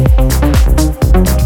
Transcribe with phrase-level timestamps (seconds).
[0.00, 1.39] フフフフ。